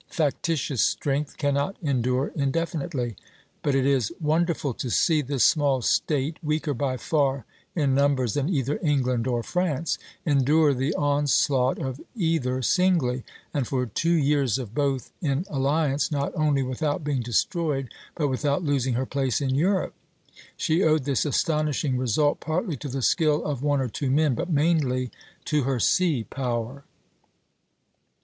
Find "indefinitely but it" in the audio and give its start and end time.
2.33-3.85